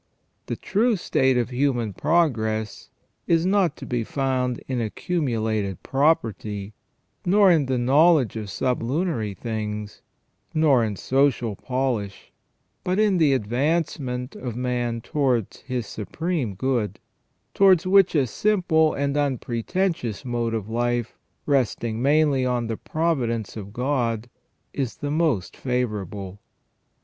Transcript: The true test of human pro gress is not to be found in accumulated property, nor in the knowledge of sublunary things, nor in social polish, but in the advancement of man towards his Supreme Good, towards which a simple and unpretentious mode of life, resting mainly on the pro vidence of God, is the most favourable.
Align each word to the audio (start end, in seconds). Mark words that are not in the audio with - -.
The 0.47 0.55
true 0.55 0.97
test 0.97 1.15
of 1.37 1.51
human 1.51 1.93
pro 1.93 2.27
gress 2.27 2.89
is 3.27 3.45
not 3.45 3.77
to 3.77 3.85
be 3.85 4.03
found 4.03 4.57
in 4.67 4.81
accumulated 4.81 5.83
property, 5.83 6.73
nor 7.23 7.51
in 7.51 7.67
the 7.67 7.77
knowledge 7.77 8.35
of 8.35 8.49
sublunary 8.49 9.35
things, 9.35 10.01
nor 10.55 10.83
in 10.83 10.95
social 10.95 11.55
polish, 11.55 12.33
but 12.83 12.97
in 12.97 13.19
the 13.19 13.33
advancement 13.33 14.35
of 14.35 14.55
man 14.55 15.01
towards 15.01 15.59
his 15.61 15.85
Supreme 15.85 16.55
Good, 16.55 16.99
towards 17.53 17.85
which 17.85 18.15
a 18.15 18.25
simple 18.25 18.95
and 18.95 19.15
unpretentious 19.15 20.25
mode 20.25 20.55
of 20.55 20.67
life, 20.67 21.15
resting 21.45 22.01
mainly 22.01 22.43
on 22.43 22.65
the 22.65 22.75
pro 22.77 23.13
vidence 23.17 23.55
of 23.55 23.71
God, 23.71 24.31
is 24.73 24.95
the 24.95 25.11
most 25.11 25.55
favourable. 25.55 26.39